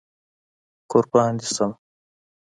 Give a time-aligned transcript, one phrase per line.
[0.91, 1.75] قربان دي شمه